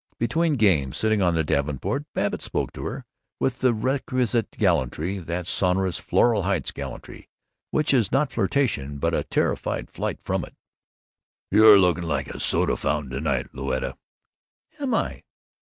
Between 0.17 0.53
games, 0.53 0.97
sitting 0.97 1.21
on 1.21 1.35
the 1.35 1.43
davenport, 1.43 2.05
Babbitt 2.15 2.41
spoke 2.41 2.73
to 2.73 2.85
her 2.85 3.05
with 3.39 3.59
the 3.59 3.71
requisite 3.71 4.49
gallantry, 4.49 5.19
that 5.19 5.45
sonorous 5.45 5.99
Floral 5.99 6.41
Heights 6.41 6.71
gallantry 6.71 7.29
which 7.69 7.93
is 7.93 8.11
not 8.11 8.31
flirtation 8.31 8.97
but 8.97 9.13
a 9.13 9.25
terrified 9.25 9.91
flight 9.91 10.19
from 10.23 10.43
it: 10.43 10.55
"You're 11.51 11.77
looking 11.77 12.03
like 12.05 12.25
a 12.25 12.33
new 12.33 12.39
soda 12.39 12.77
fountain 12.77 13.11
to 13.11 13.19
night, 13.21 13.53
Louetta." 13.53 13.95
"Am 14.79 14.95
I?" 14.95 15.21